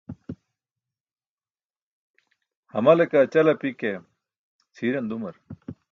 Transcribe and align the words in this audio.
Hamale 2.71 3.05
kaa 3.11 3.29
ćal 3.33 3.47
api 3.53 3.69
ke 3.79 3.91
cʰiiran 4.75 5.05
dumar. 5.09 5.35